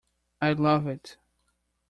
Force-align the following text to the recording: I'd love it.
I'd 0.41 0.59
love 0.59 0.87
it. 0.87 1.17